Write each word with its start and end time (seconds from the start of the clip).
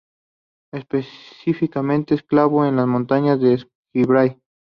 Específicamente 0.73 2.15
enclavado 2.15 2.65
en 2.65 2.75
las 2.75 2.87
montañas 2.87 3.39
del 3.39 3.67
Escambray. 3.93 4.41